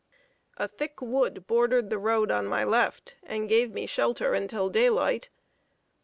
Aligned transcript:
A 0.57 0.67
thick 0.67 0.99
wood 0.99 1.45
bordered 1.45 1.91
the 1.91 1.99
road 1.99 2.31
on 2.31 2.47
my 2.47 2.63
left, 2.63 3.17
and 3.21 3.47
gave 3.47 3.71
me 3.71 3.85
shelter 3.85 4.33
until 4.33 4.67
daylight. 4.67 5.29